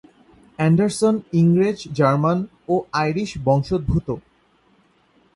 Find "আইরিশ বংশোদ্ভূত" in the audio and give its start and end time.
2.93-4.07